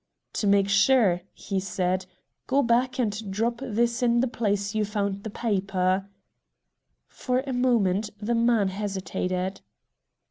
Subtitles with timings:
[0.33, 4.83] "To make sure," he said, "C4 go back and drop this in the place you
[4.83, 6.09] found the paper."
[7.07, 9.61] For a moment the man hesitated.